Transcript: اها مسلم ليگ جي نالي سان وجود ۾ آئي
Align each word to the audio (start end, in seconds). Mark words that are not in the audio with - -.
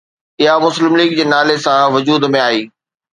اها 0.43 0.55
مسلم 0.65 0.93
ليگ 0.99 1.11
جي 1.19 1.25
نالي 1.33 1.57
سان 1.65 1.83
وجود 1.95 2.25
۾ 2.37 2.41
آئي 2.49 2.61